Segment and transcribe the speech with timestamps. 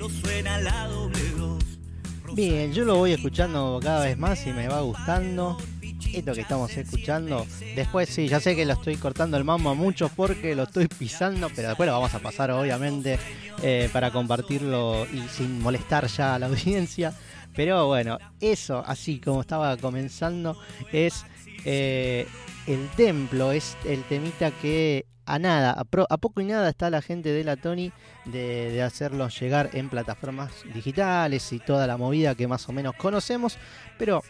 [0.00, 1.64] cielo suena la doble dos.
[2.34, 5.56] Bien, yo lo voy escuchando cada vez más y me va gustando.
[6.12, 7.46] Esto que estamos escuchando.
[7.76, 10.88] Después sí, ya sé que lo estoy cortando el mambo a muchos porque lo estoy
[10.88, 13.18] pisando, pero después lo vamos a pasar obviamente
[13.62, 17.12] eh, para compartirlo y sin molestar ya a la audiencia.
[17.54, 20.56] Pero bueno, eso así como estaba comenzando
[20.92, 21.24] es
[21.64, 22.26] eh,
[22.66, 27.02] el templo, es el temita que a nada, a, a poco y nada está la
[27.02, 27.92] gente de la Tony
[28.24, 32.94] de, de hacerlos llegar en plataformas digitales y toda la movida que más o menos
[32.96, 33.56] conocemos.
[33.98, 34.22] Pero,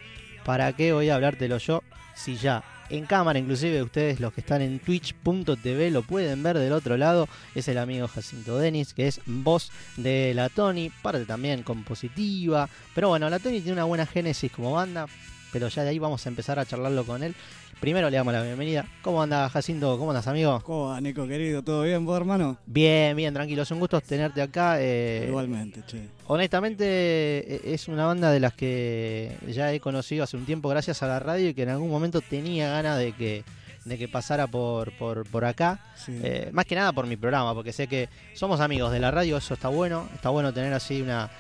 [0.45, 1.83] ¿para qué voy a hablártelo yo
[2.15, 6.73] si ya en cámara, inclusive ustedes los que están en twitch.tv lo pueden ver del
[6.73, 7.29] otro lado?
[7.55, 12.69] Es el amigo Jacinto Denis, que es voz de la Tony, parte también compositiva.
[12.95, 15.07] Pero bueno, la Tony tiene una buena génesis como banda,
[15.53, 17.35] pero ya de ahí vamos a empezar a charlarlo con él.
[17.81, 18.85] Primero le damos la bienvenida.
[19.01, 19.97] ¿Cómo anda Jacinto?
[19.99, 20.61] ¿Cómo andas, amigo?
[20.65, 21.63] ¿Cómo va, Nico querido?
[21.63, 22.59] ¿Todo bien, vos, hermano?
[22.67, 23.63] Bien, bien, tranquilo.
[23.63, 24.77] Es un gusto tenerte acá.
[24.79, 26.09] eh, Igualmente, che.
[26.27, 31.03] honestamente, eh, es una banda de las que ya he conocido hace un tiempo gracias
[31.03, 33.45] a la radio y que en algún momento tenía ganas de que,
[33.87, 35.81] de que pasara por, por, por acá.
[35.97, 36.21] Sí.
[36.23, 39.39] Eh, más que nada por mi programa, porque sé que somos amigos de la radio,
[39.39, 40.07] eso está bueno.
[40.15, 41.31] Está bueno tener así una,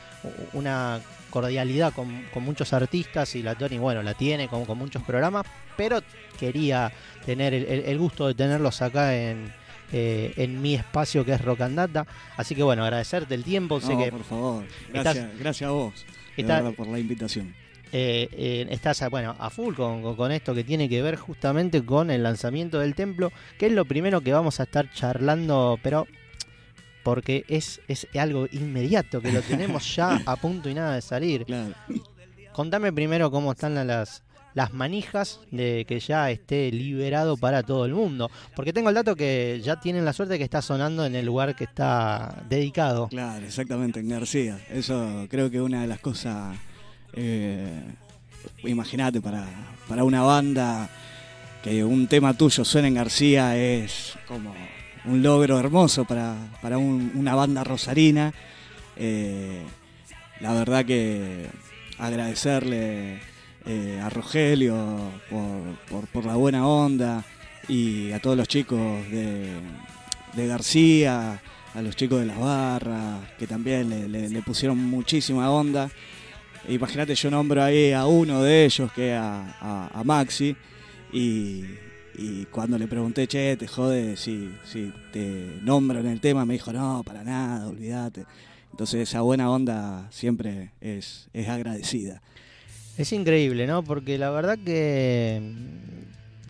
[0.54, 5.02] una cordialidad con, con muchos artistas y la Tony, bueno, la tiene con, con muchos
[5.02, 6.00] programas, pero
[6.40, 6.90] quería
[7.26, 9.52] tener el, gusto de tenerlos acá en,
[9.92, 12.06] eh, en mi espacio que es Rock and Data.
[12.36, 13.80] Así que bueno, agradecerte el tiempo.
[13.80, 14.64] sé No, que por favor.
[14.92, 15.94] estás- Gracias, gracias a vos.
[16.36, 17.54] de Está- verdad, por la invitación.
[17.92, 22.10] eh, eh, estás bueno, a full con, con- esto que tiene que ver justamente con
[22.10, 26.06] el lanzamiento del templo, que es lo primero que vamos a estar charlando, pero
[27.02, 31.44] porque es, es algo inmediato, que lo tenemos ya a punto y nada de salir.
[31.44, 31.74] Claro.
[32.52, 34.22] Contame primero cómo están la- las,
[34.54, 39.14] las manijas de que ya esté liberado para todo el mundo, porque tengo el dato
[39.16, 43.08] que ya tienen la suerte que está sonando en el lugar que está dedicado.
[43.08, 44.58] Claro, exactamente, en García.
[44.70, 46.56] Eso creo que una de las cosas.
[47.12, 47.82] Eh,
[48.64, 49.44] Imagínate, para,
[49.88, 50.88] para una banda
[51.62, 54.54] que un tema tuyo suene en García es como
[55.04, 58.32] un logro hermoso para, para un- una banda rosarina.
[58.96, 59.62] Eh,
[60.40, 61.46] la verdad que
[61.98, 63.20] agradecerle
[63.66, 65.12] eh, a Rogelio
[66.12, 67.24] por, la buena onda
[67.68, 68.78] y a todos los chicos
[69.10, 71.40] de, García,
[71.74, 75.90] a los chicos de las barras, que también le, pusieron muchísima onda.
[76.68, 80.56] Imagínate, yo nombro ahí a uno de ellos, que es a, Maxi,
[81.12, 81.64] y,
[82.50, 86.72] cuando le pregunté, che, te jode si, si te nombro en el tema, me dijo,
[86.72, 88.26] no, para nada, olvídate.
[88.70, 92.22] Entonces esa buena onda siempre es, es agradecida.
[92.96, 93.82] Es increíble, ¿no?
[93.82, 95.40] Porque la verdad que,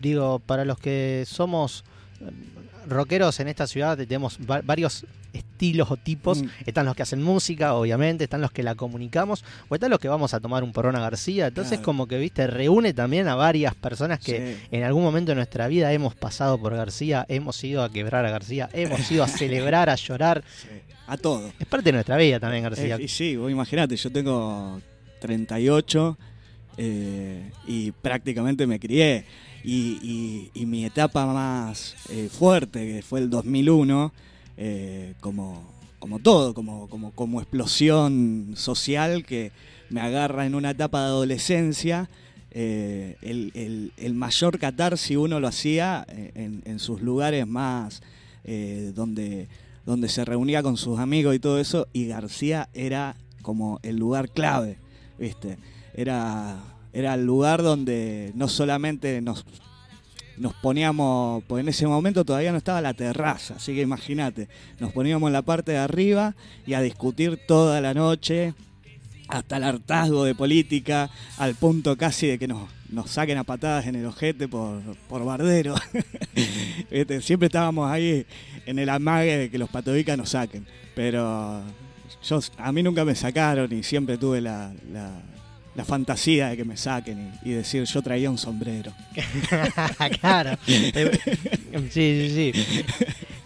[0.01, 1.83] digo, para los que somos
[2.19, 6.43] mm, rockeros en esta ciudad, tenemos va- varios estilos o tipos.
[6.43, 6.47] Mm.
[6.65, 10.09] Están los que hacen música, obviamente, están los que la comunicamos, o están los que
[10.09, 11.47] vamos a tomar un porón a García.
[11.47, 11.85] Entonces, Claro.
[11.85, 14.67] como que, viste, reúne también a varias personas que Sí.
[14.71, 18.31] en algún momento de nuestra vida hemos pasado por García, hemos ido a quebrar a
[18.31, 19.27] García, hemos ido a
[19.69, 20.43] celebrar, a llorar.
[20.61, 20.67] Sí,
[21.07, 21.49] a todo.
[21.59, 22.95] Es parte de nuestra vida también, García.
[22.97, 24.81] Eh, y sí, vos imaginate, yo tengo
[25.21, 26.17] 38
[26.83, 29.25] eh, y prácticamente me crié.
[29.63, 34.11] Y, mi etapa más eh, fuerte, que fue el 2001,
[34.57, 35.63] eh, como,
[35.99, 39.51] como todo, como, como, como explosión social que
[39.91, 42.09] me agarra en una etapa de adolescencia.
[42.51, 48.01] el, el- mayor catarsis uno lo hacía en, sus lugares más
[48.95, 49.47] donde,
[49.85, 54.29] donde se reunía con sus amigos y todo eso, y García era como el lugar
[54.29, 54.77] clave,
[55.19, 55.57] ¿viste?
[55.93, 56.57] Era,
[56.93, 59.45] era el lugar donde no solamente nos,
[60.37, 64.47] nos poníamos, pues en ese momento todavía no estaba la terraza, así que imagínate,
[64.79, 66.35] nos poníamos en la parte de arriba
[66.65, 68.53] y a discutir toda la noche,
[69.27, 73.87] hasta el hartazgo de política, al punto casi de que nos, nos saquen a patadas
[73.87, 75.75] en el ojete por, por bardero.
[76.91, 77.21] ¿Viste?
[77.21, 78.25] Siempre estábamos ahí
[78.65, 80.65] en el amague de que los patobicas nos saquen.
[80.95, 81.61] Pero
[82.23, 84.73] yo, a mí nunca me sacaron y siempre tuve la-
[85.75, 88.91] la fantasía de que me saquen y, y decir yo traía un sombrero.
[90.21, 90.57] claro.
[91.89, 92.83] Sí, sí, sí.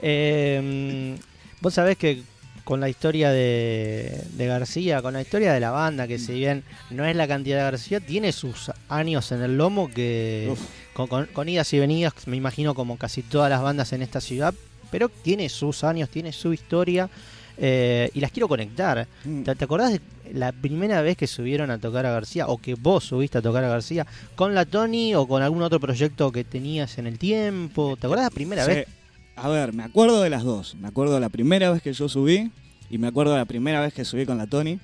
[0.01, 1.15] Eh,
[1.61, 2.21] Vos sabés que
[2.63, 6.63] con la historia de, de García, con la historia de la banda, que si bien
[6.89, 10.51] no es la cantidad de García, tiene sus años en el lomo que
[10.93, 14.19] con, con- con idas y venidas, me imagino como casi todas las bandas en esta
[14.19, 14.53] ciudad,
[14.91, 17.09] pero tiene sus años, tiene su historia
[17.57, 19.07] eh, y las quiero conectar.
[19.23, 19.43] Mm.
[19.43, 20.01] ¿Te, te acordás de
[20.33, 23.63] la primera vez que subieron a tocar a García o que vos subiste a tocar
[23.63, 24.05] a García
[24.35, 27.95] con la Tony o con algún otro proyecto que tenías en el tiempo?
[27.99, 28.87] ¿Te acordás la primera Sí, vez?
[29.35, 30.75] a ver, me acuerdo de las dos.
[30.75, 32.51] Me acuerdo de la primera vez que yo subí
[32.89, 34.79] y me acuerdo de la primera vez que subí con la Tony.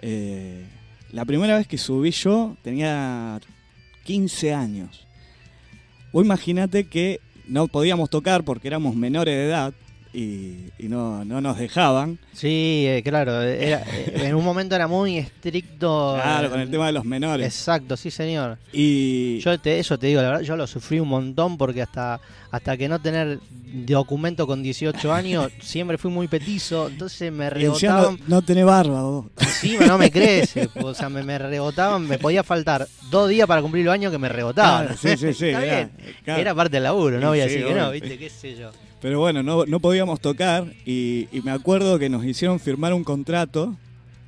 [0.00, 0.64] Eh,
[1.12, 3.40] la primera vez que subí yo tenía
[4.04, 5.06] 15 años.
[6.12, 9.72] O imagínate que no podíamos tocar porque éramos menores de edad
[10.16, 12.18] y, y no, no nos dejaban.
[12.32, 13.42] Sí, eh, claro.
[13.42, 16.14] era- eh, en un momento era muy estricto.
[16.20, 17.44] Claro, eh, con el tema de los menores.
[17.46, 18.56] Exacto, sí, señor.
[18.72, 22.18] Y Yo te, eso te digo, la verdad, yo lo sufrí un montón porque hasta,
[22.50, 23.38] hasta que no tener
[23.84, 28.64] documento con 18 años, siempre fui muy petizo, entonces me encima no, rebotaban, no tenés
[28.64, 29.26] barba vos.
[29.38, 33.60] encima no me crece, o sea, me, me rebotaban, me podía faltar dos días para
[33.60, 34.86] cumplir los años que me rebotaban.
[34.86, 35.46] Claro, sí, sí, sí.
[35.48, 35.90] Era-
[36.24, 36.40] claro.
[36.40, 38.70] Era parte del laburo, no voy a Sí, decir que no, viste, qué sé yo.
[39.00, 43.76] Pero bueno, no, no podíamos tocar y, me acuerdo que nos hicieron firmar un contrato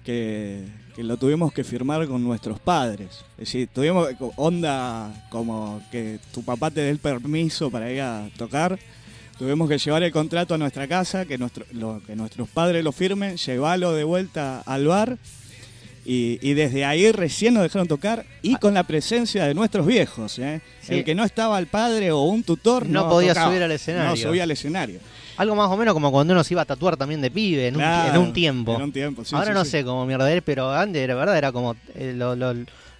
[0.04, 3.24] que, que lo tuvimos que firmar con nuestros padres.
[3.32, 8.28] Es decir, tuvimos onda como que tu papá te dé el permiso para ir a
[8.36, 8.78] tocar.
[9.38, 11.64] Tuvimos que llevar el contrato a nuestra casa, que, nuestro,
[12.04, 15.16] que nuestros padres lo firmen, llevarlo de vuelta al bar.
[16.10, 20.38] Y, y desde ahí recién nos dejaron tocar y con la presencia de nuestros viejos.
[20.38, 20.62] ¿eh?
[20.80, 20.94] Sí.
[20.94, 23.50] El que no estaba el padre o un tutor No podía tocaba.
[23.50, 24.08] subir al escenario.
[24.10, 25.00] No subía al escenario.
[25.36, 27.74] Algo más o menos como cuando uno se iba a tatuar también de pibe, en,
[27.76, 28.74] un, Claro, en un tiempo.
[28.76, 31.36] En un tiempo, sí, Ahora sí, no sé cómo mierda es, pero antes era verdad,
[31.36, 32.54] era como eh, lo- lo-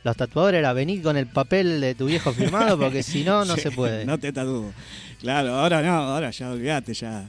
[0.05, 3.57] los tatuadores era venir con el papel de tu viejo firmado porque si no, no
[3.57, 4.05] se puede.
[4.05, 4.71] No te tatúo.
[5.21, 7.27] Claro, ahora no, ahora ya olvídate ya.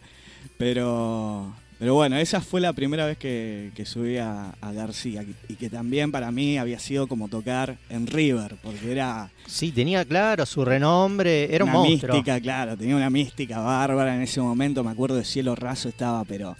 [0.58, 5.56] Pero, pero bueno, esa fue la primera vez que, que subí a, a García y
[5.56, 10.46] que también para mí había sido como tocar en River, porque era Sí, tenía claro
[10.46, 12.14] su renombre, era un una monstruo.
[12.16, 16.24] mística, claro, tenía una mística bárbara en ese momento, me acuerdo de Cielo Raso estaba
[16.26, 16.58] pero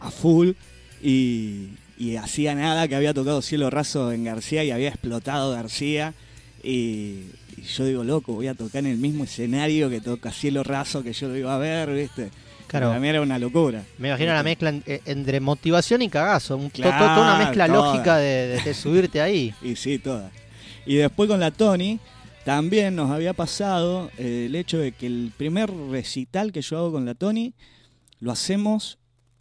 [0.00, 0.50] a full
[1.02, 6.12] y, y hacía nada que había tocado Cielo Raso en García y había explotado García
[6.62, 7.22] y,
[7.56, 11.02] y yo digo, loco, voy a tocar en el mismo escenario que toca Cielo Raso
[11.02, 12.30] que yo lo iba a ver, ¿viste?
[12.68, 12.88] Claro.
[12.88, 13.82] Para mí era una locura.
[13.98, 16.56] Me imagino la mezcla en- eh, entre motivación y cagazo.
[16.56, 17.78] un- to- to- Claro, toda una mezcla toda.
[17.92, 19.52] lógica de, de- de subirte ahí.
[19.62, 20.30] Y sí, todas.
[20.86, 21.98] Y después con la Tony,
[22.44, 26.92] también nos había pasado eh, el hecho de que el primer recital que yo hago
[26.92, 27.52] con la Tony
[28.20, 28.98] lo hacemos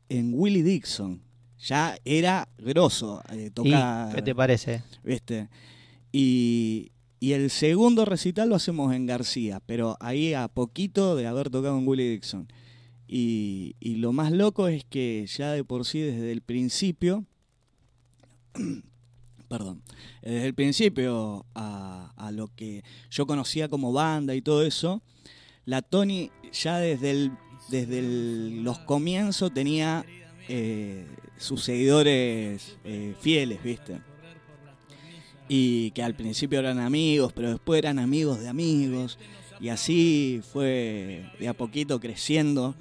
[0.09, 1.21] en Willie Dixon.
[1.59, 4.83] Ya era grosso eh, ¿Y tocar, qué te parece?
[5.03, 5.47] ¿viste?
[6.11, 11.49] Y, y el segundo recital lo hacemos en García, pero ahí a poquito de haber
[11.49, 12.47] tocado en Willie Dixon.
[13.07, 17.25] Y, y lo más loco es que ya de por sí desde el principio,
[19.47, 19.81] perdón,
[20.21, 25.01] desde el principio a, a lo que yo conocía como banda y todo eso,
[25.65, 27.31] la Tony ya desde, el,
[27.69, 30.05] desde los comienzos tenía
[30.47, 31.05] eh,
[31.37, 33.99] sus seguidores eh, fieles, ¿viste?
[35.49, 39.17] Y que al principio eran amigos, pero después eran amigos de amigos.
[39.59, 42.75] Y así fue de a poquito creciendo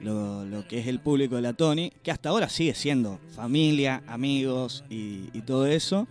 [0.00, 4.02] lo, lo que es el público de la Tony, que hasta ahora sigue siendo familia,
[4.06, 6.06] amigos y, todo eso,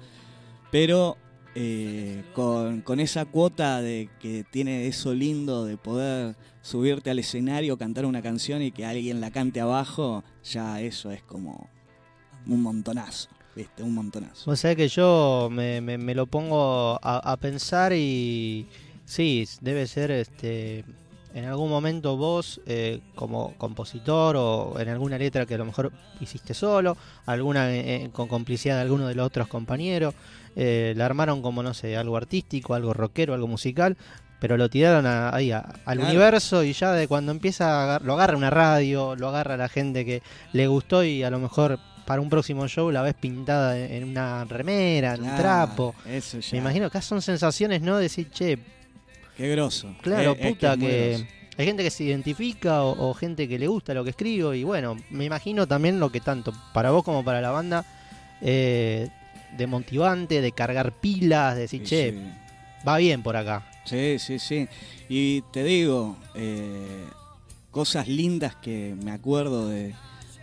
[0.72, 1.18] pero
[1.56, 7.78] eh, con, con esa cuota de que tiene eso lindo de poder subirte al escenario,
[7.78, 11.70] cantar una canción y que alguien la cante abajo, ya eso es como
[12.48, 13.84] un montonazo, ¿viste?
[13.84, 14.50] Un montonazo.
[14.50, 18.68] Vos sabés que yo me, me- lo pongo a pensar y
[19.08, 20.84] sí, debe ser este
[21.34, 25.92] en algún momento vos eh, como compositor o en alguna letra que a lo mejor
[26.20, 26.98] hiciste solo,
[27.28, 30.16] alguna eh, eh, con complicidad de alguno de los otros compañeros,
[30.56, 33.98] eh, la armaron como no sé, algo artístico, algo rockero, algo musical,
[34.40, 36.10] pero lo tiraron a- ahí a- al Claro.
[36.12, 39.70] universo y ya de cuando empieza a agar- lo agarra una radio, lo agarra la
[39.70, 40.24] gente que
[40.54, 44.44] le gustó y a lo mejor para un próximo show la ves pintada en una
[44.46, 45.94] remera, en un trapo.
[46.08, 46.50] Eso ya.
[46.54, 47.98] Me imagino que son sensaciones, ¿no?
[47.98, 48.58] Decir, che,
[49.38, 49.94] Qué grosso.
[50.02, 51.28] claro, puta, es que,
[51.58, 54.64] hay gente que se identifica o, o gente que le gusta lo que escribo y
[54.64, 57.86] bueno, me imagino también lo que tanto para vos como para la banda
[58.42, 59.10] eh,
[59.58, 62.18] de motivante, de cargar pilas, de decir, Sí, che, sí.
[62.88, 63.66] va bien por acá.
[63.86, 64.68] Sí, sí, sí.
[65.10, 67.06] Y te digo, eh,
[67.72, 69.94] cosas lindas que me acuerdo de,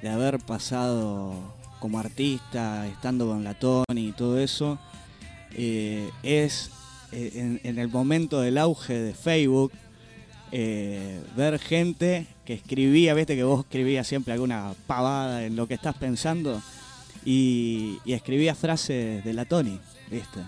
[0.02, 1.34] de haber pasado
[1.78, 4.78] como artista, estando con la Tony y todo eso,
[5.52, 6.70] eh, es
[7.14, 9.72] eh, en, en el momento del auge de Facebook,
[10.52, 15.74] eh, ver gente que escribía, viste que vos escribías siempre alguna pavada en lo que
[15.74, 16.62] estás pensando,
[17.24, 19.80] y, y escribía frases de la Tony,
[20.10, 20.40] viste.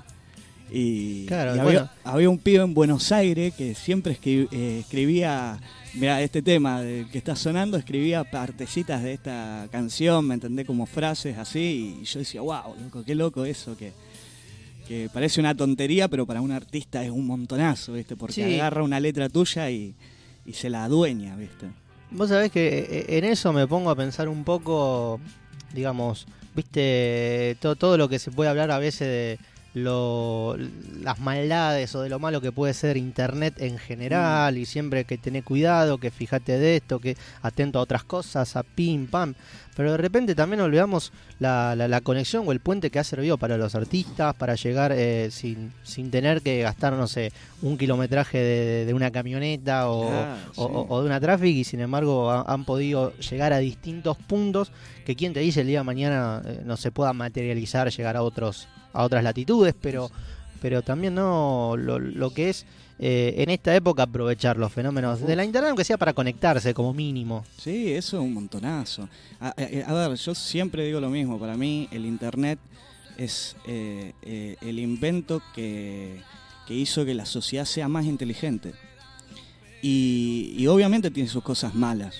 [0.71, 1.91] Y, Claro, y había, bueno.
[2.05, 5.59] había un pibe en Buenos Aires que siempre eh, escribía,
[5.95, 10.87] mira, este tema del que está sonando, escribía partecitas de esta canción, me entendés, como
[10.87, 13.93] frases así, y yo decía, wow, loco, qué loco eso, que,
[14.87, 18.17] que parece una tontería, pero para un artista es un montonazo, ¿viste?
[18.17, 18.55] Porque Sí.
[18.61, 19.95] agarra una letra tuya y,
[20.45, 21.67] y se la adueña, ¿viste?
[22.11, 25.21] Vos sabés que eh, en eso me pongo a pensar un poco,
[25.75, 29.39] digamos, viste, todo, todo lo que se puede hablar a veces de
[29.75, 30.57] lo,
[31.03, 34.59] las maldades o de lo malo que puede ser internet en general Mm.
[34.59, 38.63] y siempre que tener cuidado, que fíjate de esto, que atento a otras cosas, a
[38.63, 39.35] pim, pam.
[39.77, 43.37] Pero de repente también olvidamos la, la- la conexión o el puente que ha servido
[43.37, 47.31] para los artistas, para llegar eh, sin, sin tener que gastar, no sé,
[47.61, 50.51] un kilometraje de, de una camioneta o, o- sí.
[50.57, 54.73] o- o de una traffic y sin embargo ha- han podido llegar a distintos puntos
[55.05, 58.23] que quien te dice el día de mañana eh, no se pueda materializar, llegar a
[58.23, 60.11] otros a otras latitudes, pero
[60.63, 62.65] pero también no lo, lo que es
[62.99, 66.95] eh, en esta época aprovechar los fenómenos de la internet, aunque sea para conectarse como
[66.95, 67.45] mínimo.
[67.59, 69.09] Sí, eso es un montonazo.
[69.41, 69.53] A, a-
[70.05, 71.39] a ver, yo siempre digo lo mismo.
[71.39, 72.59] Para mí, el Internet
[73.19, 76.21] es eh, eh, el invento que,
[76.67, 78.73] que hizo que la sociedad sea más inteligente.
[79.83, 82.15] Y, y obviamente tiene sus cosas malas.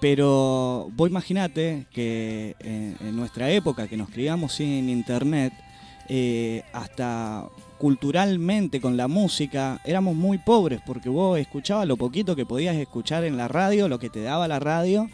[0.00, 5.52] Pero vos imaginate que en, en nuestra época, que nos criamos sin Internet,
[6.08, 7.46] eh, hasta
[7.80, 13.24] culturalmente con la música éramos muy pobres porque vos escuchabas lo poquito que podías escuchar
[13.24, 15.08] en la radio, lo que te daba la radio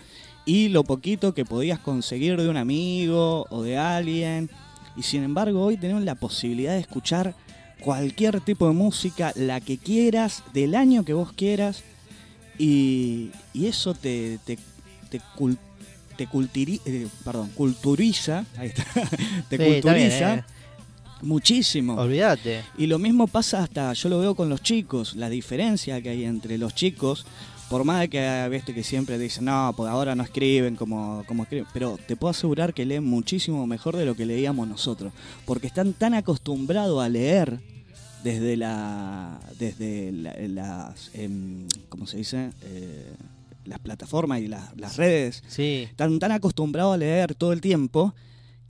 [0.44, 4.50] y lo poquito que podías conseguir de un amigo o de alguien.
[4.96, 7.34] Y sin embargo hoy tenemos la posibilidad de escuchar
[7.80, 11.84] cualquier tipo de música, la que quieras, del año que vos quieras.
[12.58, 14.58] Y, y eso te, te,
[15.10, 15.58] te, cul-
[16.16, 18.84] te cultiri- eh, perdón, culturiza, ahí está,
[19.48, 20.44] te Sí, está bien, culturiza eh.
[21.22, 21.94] Muchísimo.
[21.94, 22.62] Olvídate.
[22.78, 26.24] Y lo mismo pasa hasta, yo lo veo con los chicos, la diferencia que hay
[26.24, 27.26] entre los chicos,
[27.68, 31.42] por más de que viste que siempre dicen, no, pues ahora no escriben como, como
[31.42, 35.12] escriben, pero te puedo asegurar que leen muchísimo mejor de lo que leíamos nosotros,
[35.44, 37.58] porque están tan acostumbrados a leer
[38.22, 42.50] desde la, desde la- las, em, ¿cómo se dice?
[42.62, 43.12] Eh,
[43.64, 45.86] las plataformas y las- las redes, Sí.
[45.90, 48.14] están tan acostumbrados a leer todo el tiempo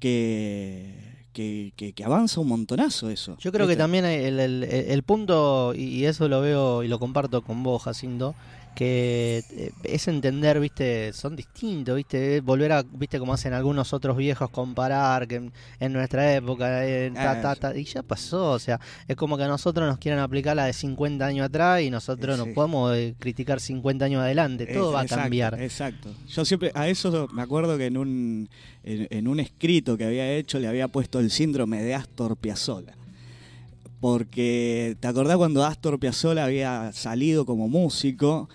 [0.00, 1.05] que,
[1.36, 3.36] que, que- que avanza un montonazo eso.
[3.38, 7.42] Yo creo que también el, el- el punto, y eso lo veo y lo comparto
[7.42, 8.34] con vos, Jacinto,
[8.76, 14.16] que eh, es entender, viste, son distintos, viste, volver a, viste, como hacen algunos otros
[14.16, 18.52] viejos, comparar que en, en nuestra época, eh, ta, Ah, ta, ta, y ya pasó,
[18.52, 18.78] o sea,
[19.08, 22.38] es como que a nosotros nos quieren aplicar la de 50 años atrás y nosotros
[22.38, 22.50] no sí.
[22.52, 25.60] podemos eh, criticar 50 años adelante, todo Es- va a exacto, cambiar.
[25.60, 26.10] Exacto.
[26.28, 28.48] Yo siempre, a eso me acuerdo que en un,
[28.84, 32.92] en, en un escrito que había hecho le había puesto el síndrome de Astor Piazzolla.
[34.00, 38.48] Porque, ¿te acordás cuando Astor Piazzolla había salido como músico?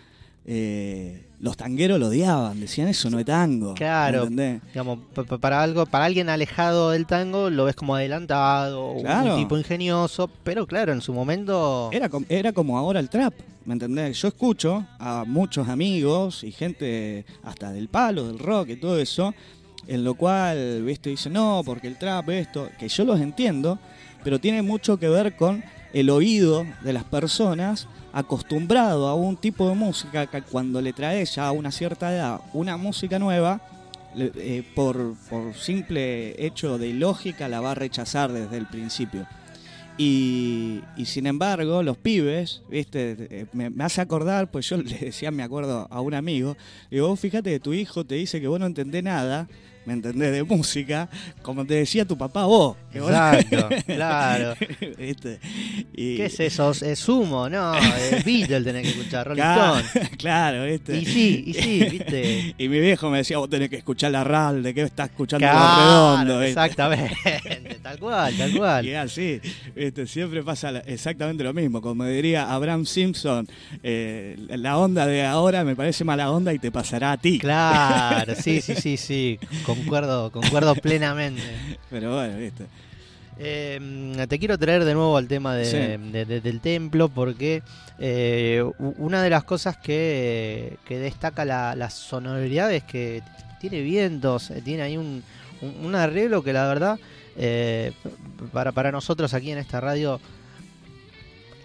[0.46, 3.74] Eh, los tangueros lo odiaban, decían eso no es tango.
[3.76, 4.28] Claro.
[4.28, 9.02] Digamos, pa- pa- para algo, para alguien alejado del tango lo ves como adelantado, un-
[9.04, 9.36] Claro.
[9.36, 13.34] un tipo ingenioso, pero claro, en su momento Era, com- era como ahora el trap,
[13.66, 14.20] ¿me entendés?
[14.22, 19.34] Yo escucho a muchos amigos y gente hasta del palo, del rock y todo eso,
[19.88, 23.80] en lo cual, viste, dicen, no, porque el trap, esto, que yo los entiendo,
[24.24, 29.68] pero tiene mucho que ver con el oído de las personas acostumbrado a un tipo
[29.70, 33.62] de música que cuando le traes ya a una cierta edad una música nueva,
[34.16, 39.26] eh, por, por simple hecho de lógica la va a rechazar desde el principio.
[39.98, 45.32] Y, sin embargo, los pibes, viste, Eh, me, me hace acordar, pues yo le decía,
[45.32, 46.58] me acuerdo a un amigo,
[46.90, 49.48] digo, vos fíjate que tu hijo te dice que vos no entendés nada,
[49.92, 50.32] ¿me entendés?
[50.32, 51.10] De música,
[51.42, 52.78] como te decía tu papá vos.
[52.92, 54.54] que vos Exacto, claro.
[54.98, 55.40] ¿Viste?
[55.94, 56.72] Y- ¿Qué es eso?
[56.72, 57.50] ¿Es sumo?
[57.50, 60.10] No, es Beatles tenés que escuchar, Rolling Claro, Stone.
[60.18, 60.98] claro, ¿viste?
[60.98, 62.56] Y sí, y sí, viste.
[62.58, 65.46] Y mi viejo me decía, vos tenés que escuchar la RAL, de qué estás escuchando
[65.48, 66.40] Claro, redondos.
[66.42, 66.50] ¿viste?
[66.52, 68.86] exactamente, tal cual, tal cual.
[68.86, 69.42] Y así,
[69.76, 70.08] ¿viste?
[70.08, 71.82] siempre pasa exactamente lo mismo.
[71.82, 73.48] Como diría Abraham Simpson,
[73.84, 77.40] eh, la onda de ahora me parece mala onda y te pasará a ti.
[77.40, 79.40] Claro, sí, sí, sí, sí,
[79.82, 81.42] concuerdo, concuerdo plenamente.
[81.90, 82.66] Pero bueno, ¿viste?
[83.40, 85.78] Eh, te quiero traer de nuevo al tema de- Sí.
[86.12, 87.64] de- de- del templo porque
[87.98, 93.24] eh, una de las cosas que, que destaca la, la sonoridad es que
[93.60, 95.24] tiene vientos, eh, tiene ahí un,
[95.62, 97.00] un- un arreglo que la verdad
[97.38, 97.94] eh,
[98.52, 100.20] para, para nosotros aquí en esta radio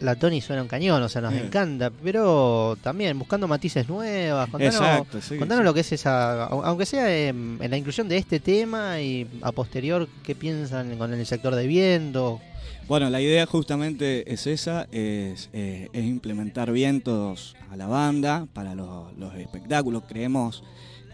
[0.01, 4.75] la Tony suena un cañón, o sea, nos encanta, pero también buscando matices nuevas, contanos,
[4.77, 5.65] Exacto, sí, contanos sí.
[5.65, 9.27] lo que es esa, au- aunque sea en, en la inclusión de este tema y
[9.43, 12.41] a posterior, ¿qué piensan con el sector de viento?
[12.89, 18.75] Bueno, la idea justamente es esa, es, eh, es implementar vientos a la banda para
[18.77, 20.05] los, los espectáculos.
[20.09, 20.63] Creemos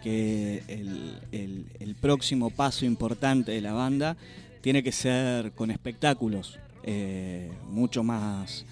[0.03, 4.17] que el, el- el próximo paso importante de la banda
[4.61, 8.65] tiene que ser con espectáculos eh, mucho más,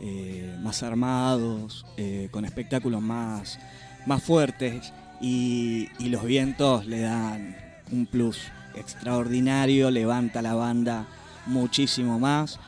[0.00, 3.58] eh, más armados, eh, con espectáculos más,
[4.06, 7.56] más fuertes y, y los vientos le dan
[7.90, 8.40] un plus
[8.74, 11.06] extraordinario, levanta la banda
[11.46, 12.58] muchísimo más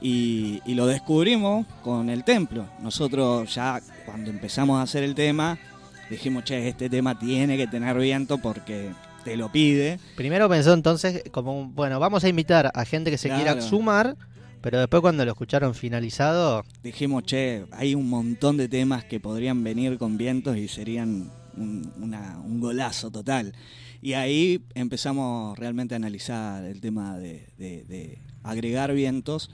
[0.00, 2.66] y, y lo descubrimos con el templo.
[2.82, 5.58] Nosotros ya cuando empezamos a hacer el tema
[6.10, 8.90] dijimos, che, este tema tiene que tener viento porque
[9.24, 9.98] te lo pide.
[10.16, 14.16] Primero pensó entonces como, bueno, vamos a invitar a gente que se quiera sumar,
[14.60, 19.62] pero después cuando lo escucharon finalizado, Dijimos, che, hay un montón de temas que podrían
[19.64, 21.92] venir con vientos y serían un,
[22.44, 23.54] un golazo total.
[24.02, 29.50] Y ahí empezamos realmente a analizar el tema de, de- agregar vientos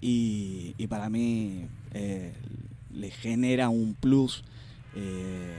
[0.00, 2.34] y, para mí eh,
[2.92, 4.44] le genera un plus
[4.94, 5.54] eh,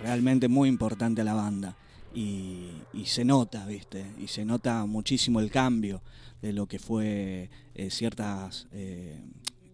[0.00, 1.76] realmente muy importante a la banda.
[2.14, 2.70] Y
[3.06, 4.06] se nota, ¿viste?
[4.18, 6.00] Y se nota muchísimo el cambio
[6.40, 8.66] de lo que fue eh, ciertas...
[8.72, 9.20] eh,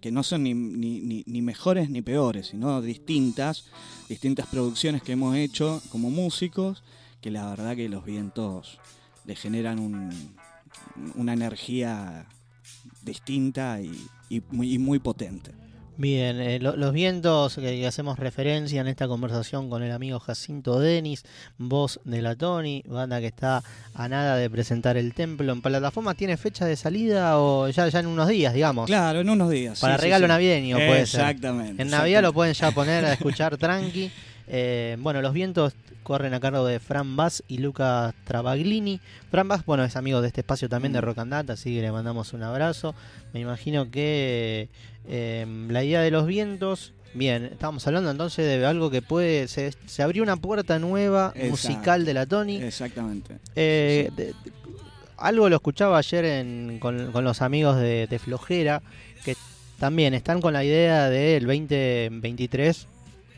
[0.00, 3.66] que no son ni, ni- mejores ni peores, sino distintas,
[4.08, 6.82] distintas producciones que hemos hecho como músicos,
[7.20, 8.78] que la verdad que los vientos
[9.26, 10.10] le generan un-
[11.16, 12.26] una energía
[13.02, 15.50] distinta y muy, y muy potente.
[16.00, 20.18] Bien, eh, lo- los vientos que, que hacemos referencia en esta conversación con el amigo
[20.18, 21.24] Jacinto Denis,
[21.58, 26.14] voz de la Tony, banda que está a nada de presentar el templo en plataforma,
[26.14, 28.86] ¿tiene fecha de salida o ya, ya en unos días, digamos?
[28.86, 29.78] Claro, en unos días.
[29.78, 30.28] Para sí, regalo sí.
[30.28, 31.20] navideño puede ser.
[31.20, 31.82] Exactamente.
[31.82, 34.10] En Navidad lo pueden ya poner a escuchar tranqui.
[34.52, 39.00] Eh, bueno, los vientos corren a cargo de Fran Bass y Lucas Travaglini.
[39.30, 41.04] Fran Bass, bueno, es amigo de este espacio también de Mm.
[41.04, 42.94] Rock and Data, así que le mandamos un abrazo.
[43.32, 44.68] Me imagino que
[45.08, 46.92] eh, la idea de los vientos.
[47.14, 49.46] Bien, estábamos hablando entonces de algo que puede.
[49.48, 51.50] Se, se abrió una puerta nueva Exacto.
[51.50, 52.56] musical de la Tony.
[52.62, 53.38] Exactamente.
[53.56, 54.16] Eh, sí.
[54.16, 54.34] de- de-
[55.16, 58.80] algo lo escuchaba ayer en- con, con los amigos de, de Flojera,
[59.24, 59.36] que
[59.78, 62.86] también están con la idea del 2023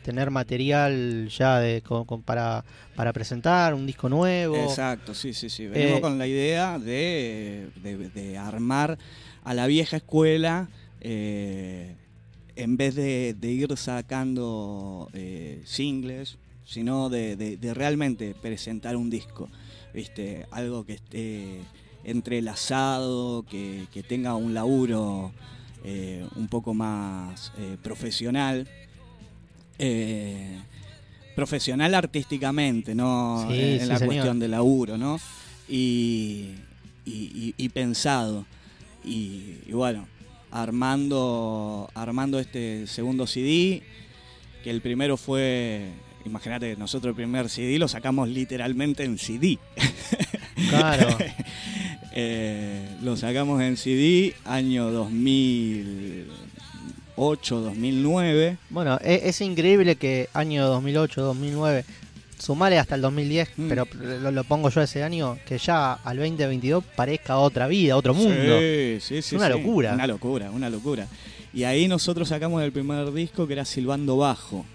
[0.03, 2.63] tener material ya de, con- con- para,
[2.95, 4.55] para presentar, un disco nuevo.
[4.57, 5.67] Exacto, sí, sí, sí.
[5.67, 8.97] Venimos Eh, con la idea de, de- de armar
[9.43, 10.69] a la vieja escuela
[11.01, 11.95] eh,
[12.55, 19.09] en vez de, de ir sacando eh, singles, sino de, de- de realmente presentar un
[19.09, 19.49] disco,
[19.93, 20.45] ¿viste?
[20.51, 21.61] Algo que esté
[22.03, 25.31] entrelazado, que, que tenga un laburo
[25.83, 28.67] eh, un poco más eh, profesional.
[29.85, 30.59] Eh,
[31.35, 34.05] profesional artísticamente, no Sí, en, sí, la señor.
[34.13, 35.19] cuestión de laburo, ¿no?
[35.67, 36.51] Y,
[37.05, 38.45] y- y- y pensado.
[39.03, 40.07] Y, bueno,
[40.51, 43.81] armando, armando este segundo CD,
[44.63, 45.89] que el primero fue,
[46.25, 49.57] imagínate que nosotros el primer CD lo sacamos literalmente en CD.
[50.69, 51.07] Claro.
[52.13, 55.09] Eh, lo sacamos en CD año
[57.15, 58.57] 2008, 2009.
[58.69, 61.85] Bueno, e- es, increíble que año 2008, 2009,
[62.39, 63.69] sumale hasta el 2010, Mm.
[63.69, 68.13] pero lo, lo pongo yo ese año, que ya al 2022 parezca otra vida, otro
[68.13, 68.59] mundo.
[68.59, 69.51] Sí, sí, sí, Una sí.
[69.53, 69.93] locura.
[69.93, 71.07] Una locura, una locura.
[71.53, 74.65] Y ahí nosotros sacamos el primer disco que era Silbando Bajo,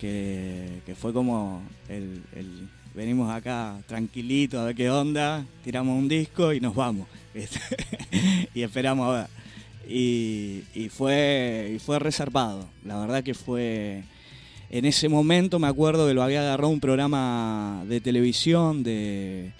[0.00, 6.08] que, que fue como el, el- venimos acá tranquilito a ver qué onda, tiramos un
[6.08, 7.06] disco y nos vamos.
[8.54, 9.43] y esperamos a ver.
[9.88, 12.68] Y, y fue, y fue resarpado.
[12.84, 14.02] La verdad que fue...
[14.70, 19.52] En ese momento me acuerdo que lo había agarrado un programa de televisión de,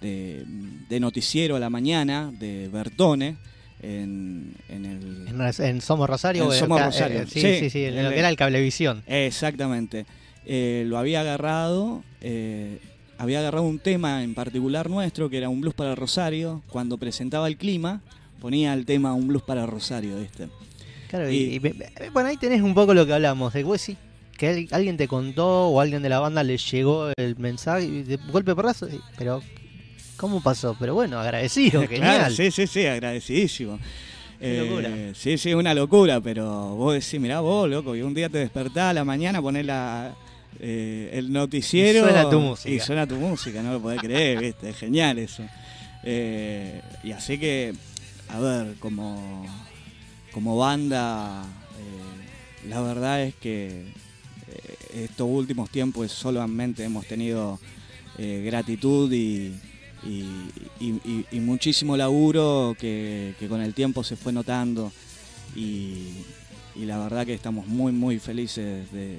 [0.00, 0.44] de,
[0.88, 3.36] de noticiero a la mañana de Bertone
[3.82, 5.26] en, en el...
[5.28, 6.44] En, en Somos Rosario.
[6.44, 7.56] En eh, Somos ca- Rosario, eh, sí, sí.
[7.60, 9.02] sí, sí, en lo que era el Cablevisión.
[9.06, 10.04] Exactamente.
[10.46, 12.78] Eh, lo había agarrado, eh,
[13.18, 16.62] había agarrado un tema en particular nuestro, que era un blues para Rosario.
[16.68, 18.02] Cuando presentaba el clima,
[18.40, 20.48] ponía el tema un blues para Rosario, ¿viste?
[21.08, 21.58] Claro, y, Y-
[22.10, 23.52] bueno, ahí tenés un poco lo que hablamos.
[23.52, 23.96] De vos sí,
[24.36, 28.02] que al- alguien te contó o alguien de la banda le llegó el mensaje y
[28.02, 28.88] de golpe porrazo.
[29.18, 29.42] Pero,
[30.16, 30.76] ¿cómo pasó?
[30.78, 32.16] Pero bueno, agradecido, genial.
[32.18, 33.78] Claro, sí, sí, sí, agradecidísimo.
[34.38, 35.14] Qué Eh, locura.
[35.14, 38.84] Sí, sí, una locura, pero vos decís, mirá vos, loco, y un día te despertás
[38.90, 40.14] a la mañana, ponés la,
[40.60, 42.70] eh, el noticiero Y suena tu música.
[42.74, 44.70] y suena tu música, no lo podés creer, ¿viste?
[44.70, 45.42] es genial eso.
[46.02, 47.74] Eh, y así que,
[48.32, 49.44] a ver, como,
[50.32, 53.92] como banda, eh, la verdad es que
[54.48, 57.58] eh, estos últimos tiempos solamente hemos tenido
[58.18, 59.54] eh, gratitud y,
[61.32, 64.92] muchísimo laburo que, con el tiempo se fue notando
[65.56, 66.12] y,
[66.76, 69.18] la verdad que estamos muy muy felices de-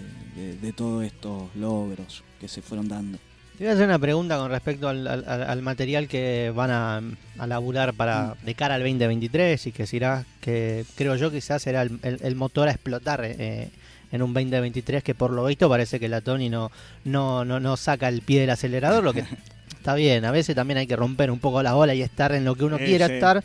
[0.59, 3.19] de todos estos logros que se fueron dando.
[3.61, 6.71] Te voy a hacer una pregunta con respecto al, al- al- al material que van
[6.71, 6.99] a,
[7.37, 8.45] a laburar para Mm.
[8.47, 12.35] de cara al 2023 y que será, que creo yo quizás será el, el- el
[12.35, 13.69] motor a explotar eh,
[14.11, 16.71] en un 2023 que por lo visto parece que la Tony no,
[17.03, 19.25] no, no, no saca el pie del acelerador, lo que
[19.77, 22.45] está bien, a veces también hay que romper un poco la bola y estar en
[22.45, 23.13] lo que uno Sí, quiera sí.
[23.13, 23.43] estar,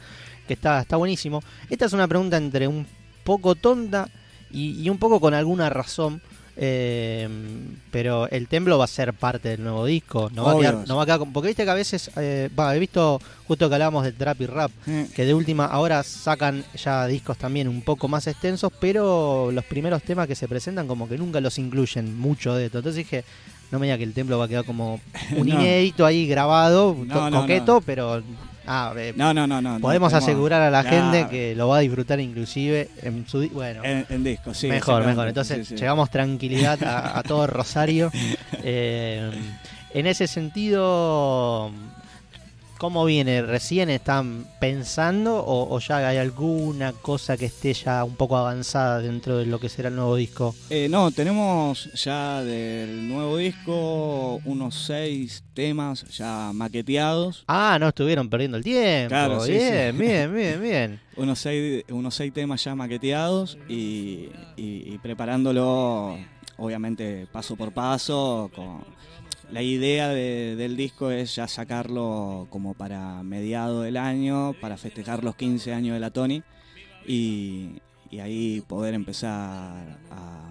[0.48, 1.42] que está, está buenísimo.
[1.68, 2.86] Esta es una pregunta entre un
[3.22, 4.08] poco tonta
[4.50, 6.22] y, y un poco con alguna razón.
[6.56, 7.28] Eh,
[7.90, 10.30] pero el templo va a ser parte del nuevo disco.
[10.34, 11.20] No va, a quedar, no va a quedar.
[11.32, 12.10] Porque viste que a veces.
[12.16, 14.70] eh, he visto justo que hablábamos de trap y rap.
[14.86, 18.72] Eh, Que de última ahora sacan ya discos también un poco más extensos.
[18.80, 22.78] Pero los primeros temas que se presentan, como que nunca los incluyen mucho de esto.
[22.78, 23.24] Entonces dije.
[23.68, 25.00] No me diga que el templo va a quedar como
[25.36, 25.54] un No.
[25.60, 28.22] inédito ahí grabado, No, co- no, coqueto, pero
[28.66, 29.78] ah, eh, No, no, no, no.
[29.80, 33.82] podemos no, asegurar a la gente que lo va a disfrutar inclusive en su bueno
[33.84, 34.68] En, en disco, sí.
[34.68, 35.80] mejor mejor entonces sí, sí.
[35.80, 38.10] llevamos tranquilidad a, a todo Rosario
[38.62, 39.30] Eh,
[39.94, 41.70] en ese sentido
[42.78, 48.16] cómo viene recién están pensando o, o ya hay alguna cosa que esté ya un
[48.16, 53.08] poco avanzada dentro de lo que será el nuevo disco Eh, no, tenemos ya del
[53.08, 57.44] nuevo disco unos seis temas ya maqueteados.
[57.48, 59.98] ah no estuvieron perdiendo el tiempo Claro, sí, bien sí.
[60.02, 66.18] bien bien bien Unos seis, unos seis temas ya maqueteados y, y- y preparándolo,
[66.58, 68.50] obviamente, paso por paso.
[68.54, 68.84] Con...
[69.50, 75.22] La idea de- del disco es ya sacarlo como para mediado del año, para festejar
[75.22, 76.42] los 15 años de la Tony
[77.06, 77.70] y,
[78.10, 80.50] y ahí poder empezar a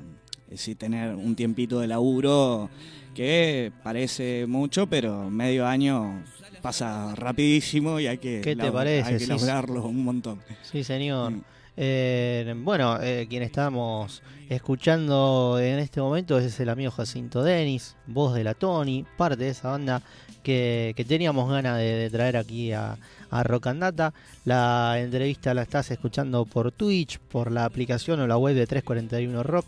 [0.50, 2.70] decir, tener un tiempito de laburo
[3.14, 6.24] que parece mucho, pero medio año
[6.62, 9.08] pasa rapidísimo y hay que, ¿Qué te parece?
[9.10, 10.40] hay que Sí, laburarlo un montón.
[10.64, 11.42] sí señor Mm.
[11.78, 18.34] Eh, bueno, eh, quien estamos escuchando en este momento es el amigo Jacinto Denis, voz
[18.34, 20.02] de la Tony, parte de esa banda
[20.44, 22.98] que, que teníamos ganas de, traer aquí a,
[23.30, 23.68] a Rock.
[24.46, 29.44] La entrevista la estás escuchando por Twitch, por la aplicación o la web de 341
[29.44, 29.66] Rock,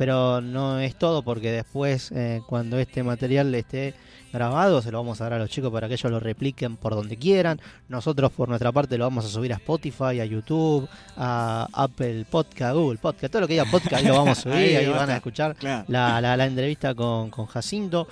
[0.00, 3.92] pero no es todo porque después, eh, cuando este material esté
[4.32, 6.94] grabado, se lo vamos a dar a los chicos para que ellos lo repliquen por
[6.94, 7.60] donde quieran.
[7.90, 12.74] Nosotros por nuestra parte lo vamos a subir a Spotify, a YouTube, a Apple Podcast,
[12.76, 15.16] Google Podcast, todo lo que diga podcast ahí lo vamos a subir, Ahí van a
[15.16, 15.84] escuchar Claro.
[15.88, 18.08] la, la- la entrevista con, con Jacinto.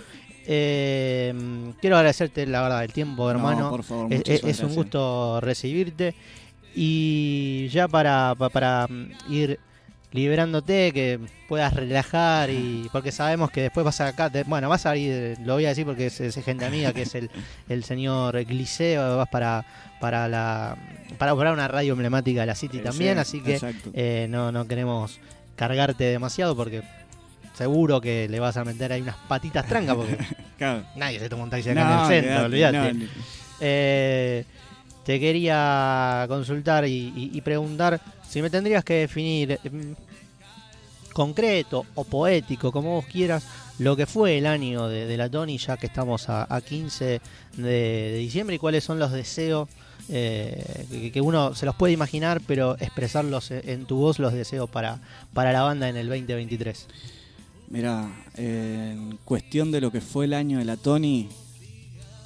[0.46, 1.32] Eh,
[1.80, 3.60] quiero agradecerte la verdad el tiempo, hermano.
[3.60, 6.14] No, por favor, es, muchísimas es un gusto recibirte.
[6.74, 9.58] Y ya para, pa- para, mm, ir
[10.12, 14.96] liberándote, que puedas relajar y porque sabemos que después vas acá, te- bueno, vas a
[14.96, 17.30] ir, lo voy a decir porque es, es gente amiga, que es el,
[17.68, 19.64] el señor Gliseo, vas para
[20.00, 20.76] para la
[21.18, 23.60] para para una radio emblemática de la City Eh, también, sí, así que
[23.94, 25.18] eh, no, no queremos
[25.56, 26.82] cargarte demasiado porque
[27.54, 30.16] seguro que le vas a meter ahí unas patitas trancas porque
[30.58, 30.84] Claro.
[30.96, 32.94] nadie se toma un taxi acá No, en el centro, olvídate.
[32.94, 33.06] no,
[33.60, 34.44] Eh,
[35.04, 42.04] te quería consultar y, y- y preguntar si me tendrías que definir mm, concreto o
[42.04, 43.44] poético, como vos quieras,
[43.78, 47.20] lo que fue el año de, la Tony, ya que estamos a, a 15
[47.56, 49.68] de, diciembre, y cuáles son los deseos
[50.08, 55.00] eh, que, uno se los puede imaginar, pero expresarlos en, tu voz, los deseos para,
[55.32, 56.86] para la banda en el 2023.
[57.70, 61.28] Mira, en cuestión de lo que fue el año de la Tony,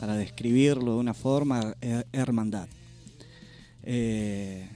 [0.00, 2.68] para describirlo de una forma, her- hermandad.
[3.84, 4.68] Eh,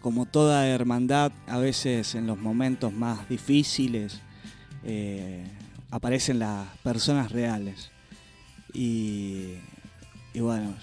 [0.00, 4.20] como toda hermandad, a veces en los momentos más difíciles
[4.84, 5.44] eh,
[5.90, 7.90] aparecen las personas reales.
[8.72, 9.54] Y,
[10.32, 10.74] y bueno,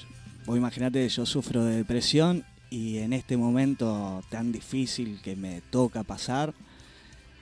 [0.45, 6.03] vos imaginate, yo sufro de depresión y en este momento tan difícil que me toca
[6.03, 6.53] pasar,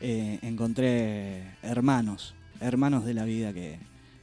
[0.01, 3.79] eh, encontré hermanos, hermanos de la vida que,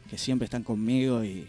[0.08, 1.46] que siempre están conmigo y,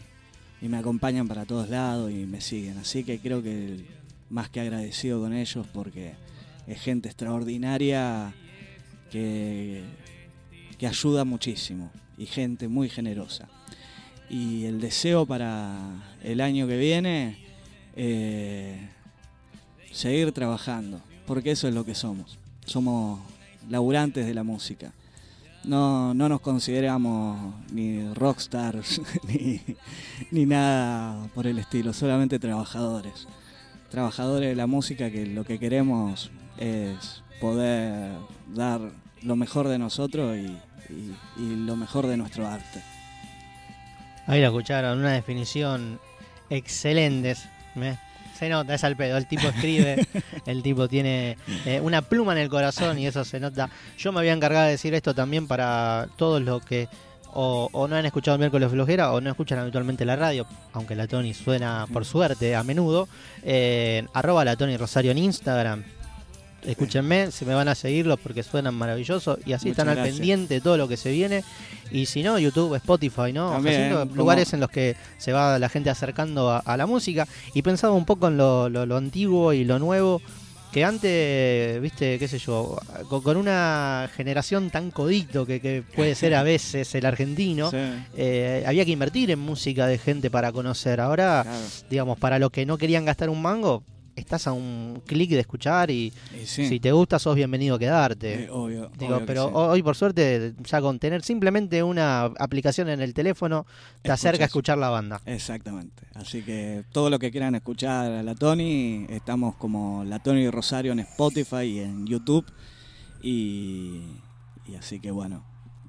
[0.62, 2.78] me acompañan para todos lados y me siguen.
[2.78, 3.84] Así que creo que
[4.30, 6.14] más que agradecido con ellos porque
[6.68, 8.34] es gente extraordinaria
[9.12, 9.84] que,
[10.78, 13.48] que ayuda muchísimo y gente muy generosa.
[14.30, 15.78] Y el deseo para
[16.24, 17.38] el año que viene,
[17.96, 18.90] eh,
[19.92, 22.40] seguir trabajando, porque eso es lo que somos.
[22.66, 23.20] Somos
[23.70, 24.94] laburantes de la música.
[25.64, 29.62] No, no nos consideramos ni rockstars ni,
[30.32, 33.28] ni nada por el estilo, solamente trabajadores.
[33.94, 38.12] Trabajadores de la música que lo que queremos es poder
[38.56, 38.82] dar
[39.22, 40.48] lo mejor de nosotros y,
[40.92, 42.82] y- y lo mejor de nuestro arte.
[44.26, 46.00] Ahí lo escucharon, una definición
[46.50, 47.36] excelente.
[47.76, 47.96] ¿eh?
[48.34, 49.16] Se nota, es al pedo.
[49.16, 50.08] El tipo escribe,
[50.48, 53.70] el tipo tiene eh, una pluma en el corazón y eso se nota.
[54.00, 56.88] Yo me había encargado de decir esto también para todos los que
[57.34, 61.08] o, o no han escuchado miércoles flojera o no escuchan habitualmente la radio, aunque la
[61.08, 63.08] Tony suena por suerte a menudo.
[63.44, 65.84] Eh, arroba la Tony Rosario en Instagram.
[66.66, 70.54] escúchenme, se me van a seguirlos porque suenan maravillosos y así Muchas están al pendiente
[70.56, 71.44] de todo lo que se viene.
[71.92, 73.52] Y si no, YouTube, Spotify, ¿no?
[73.52, 76.86] También, Haciendo como- lugares en los que se va la gente acercando a, a la
[76.86, 77.28] música.
[77.54, 80.22] Y pensaba un poco en lo, lo- lo antiguo y lo nuevo.
[80.74, 86.16] Que antes, viste, qué sé yo, con, con una generación tan codito que, que puede
[86.16, 87.78] ser a veces el argentino, Sí,
[88.18, 91.00] eh, había que invertir en música de gente para conocer.
[91.00, 91.60] Ahora, claro.
[91.92, 93.84] digamos, para los que no querían gastar un mango,
[94.16, 97.80] estás a un clic de escuchar y Y sí, si te gusta sos bienvenido a
[97.80, 98.44] quedarte.
[98.46, 99.52] eh, obvio, Digo, obvio que pero sí.
[99.54, 103.66] hoy por suerte ya con tener simplemente una aplicación en el teléfono
[104.02, 105.22] te acerca a escuchar la banda.
[105.26, 106.04] Exactamente.
[106.14, 110.92] Así que todo lo que quieran escuchar a la Tony, estamos como la Tony Rosario
[110.92, 112.46] en Spotify y en YouTube.
[113.22, 114.02] Y,
[114.68, 115.44] y así que bueno,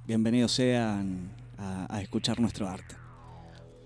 [0.07, 2.95] bienvenidos sean a, a escuchar nuestro arte.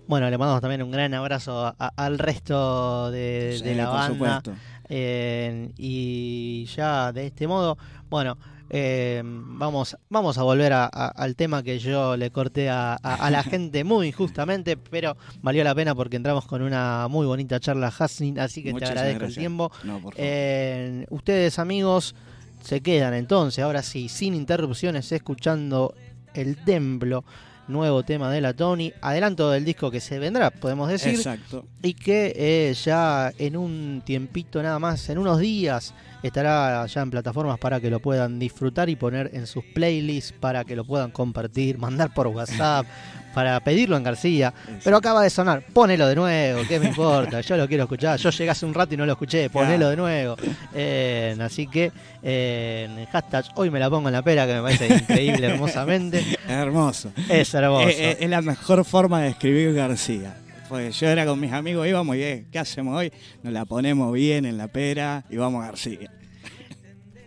[0.09, 3.85] Bueno, le mandamos también un gran abrazo a- a- al resto de, Sí, de la
[3.85, 4.13] por banda.
[4.41, 4.53] supuesto.
[4.89, 7.77] Eh, y ya de este modo,
[8.09, 8.35] bueno,
[8.71, 13.29] eh, vamos, vamos a volver a- a- al tema que yo le corté a, a-
[13.29, 17.93] la gente muy injustamente, pero valió la pena porque entramos con una muy bonita charla,
[17.95, 19.37] Hassin, así que Muchas te agradezco gracias.
[19.37, 19.71] el tiempo.
[19.83, 20.15] No, por favor.
[20.17, 22.15] Eh, ustedes amigos
[22.63, 25.93] se quedan entonces, ahora sí, sin interrupciones, escuchando
[26.33, 27.23] El Templo,
[27.69, 31.65] nuevo tema de la Tony, adelanto del disco que se vendrá, podemos decir, Exacto.
[31.81, 37.11] y que eh, ya en un tiempito nada más, en unos días, estará ya en
[37.11, 41.11] plataformas para que lo puedan disfrutar y poner en sus playlists, para que lo puedan
[41.11, 42.85] compartir, mandar por WhatsApp,
[43.33, 44.53] para pedirlo en García.
[44.83, 47.41] Pero acaba de sonar, ponelo de nuevo, ¿qué me importa?
[47.41, 48.17] Yo lo quiero escuchar.
[48.19, 50.35] Yo llegué hace un rato y no lo escuché, ponelo de nuevo.
[50.73, 51.91] Eh, así que,
[52.23, 56.23] eh, hashtag, hoy me la pongo en la pera, que me parece increíble, hermosamente.
[56.47, 57.11] Hermoso.
[57.29, 57.87] Es hermoso.
[57.87, 60.35] Eh, eh, es la mejor forma de escribir García.
[60.69, 63.11] Pues yo era con mis amigos, íbamos y eh, ¿qué hacemos hoy?
[63.43, 66.11] Nos la ponemos bien en la pera y vamos a García.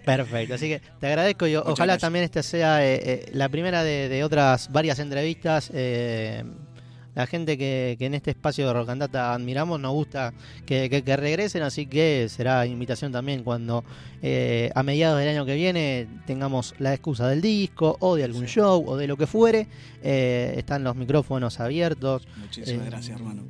[0.05, 2.01] Perfecto, así que te agradezco y Muchas ojalá gracias.
[2.01, 5.71] también esta sea eh, eh, la primera de, de otras varias entrevistas.
[5.75, 6.45] eh,
[7.15, 10.33] la gente que, que en este espacio de Rocandata admiramos nos gusta
[10.65, 13.85] que, que- que regresen, así que será invitación también cuando
[14.23, 18.47] eh, a mediados del año que viene tengamos la excusa del disco o de algún
[18.49, 18.55] Sí.
[18.55, 19.67] show o de lo que fuere.
[20.03, 22.27] eh, están los micrófonos abiertos.
[22.39, 23.43] Muchísimas Eh, gracias, hermano.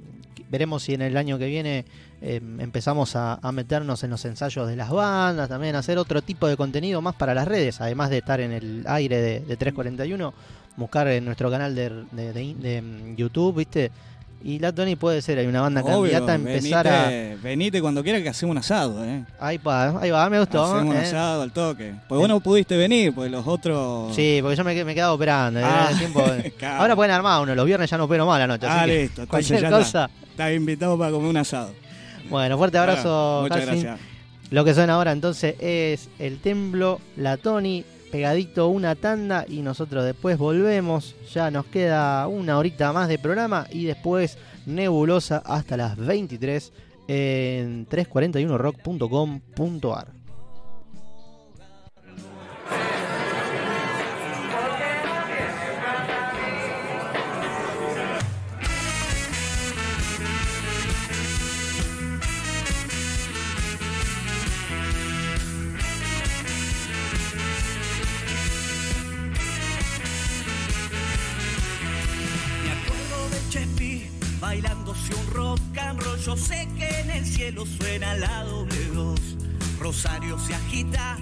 [0.50, 1.86] Veremos si en el año que viene
[2.20, 6.20] eh, empezamos a, a meternos en los ensayos de las bandas, también a hacer otro
[6.20, 9.56] tipo de contenido más para las redes, además de estar en el aire de, de
[9.56, 10.34] 341,
[10.76, 13.90] buscar en nuestro canal de, de- de- de, mm, YouTube, ¿viste?
[14.44, 18.02] Y la Tony puede ser, hay una banda Obvio, candidata a empezar venite, venite cuando
[18.02, 19.24] quieras que hacemos un asado, ¿eh?
[19.38, 19.46] a...
[19.46, 20.64] Ahí va, ahí va, me gustó.
[20.64, 21.06] Hacemos un ¿eh?
[21.06, 21.94] asado al toque.
[22.08, 24.12] Pues vos no pudiste venir, pues los otros...
[24.16, 25.60] Sí, porque yo me, me quedaba operando.
[25.60, 25.64] ¿eh?
[25.64, 26.24] Ah, El tiempo-
[26.58, 26.80] claro.
[26.82, 28.66] Ahora pueden armar uno, los viernes ya no opero más a la noche.
[28.66, 29.22] Ah, así que listo.
[29.22, 30.04] Entonces cualquier ya cosa.
[30.06, 30.26] está.
[30.32, 31.72] Estás invitado para comer un asado.
[32.28, 34.00] Bueno, fuerte abrazo, Muchas gracias.
[34.50, 40.04] Lo que suena ahora entonces es el templo, la Tony, pegadito una tanda y nosotros
[40.04, 41.16] después volvemos.
[41.32, 46.72] Ya nos queda una horita más de programa y después nebulosa hasta las 23
[47.08, 50.21] en 341rock.com.ar.
[75.92, 76.18] rock and roll.
[76.18, 79.20] Yo sé que en el cielo suena la doble dos.
[79.80, 81.18] Rosario se agita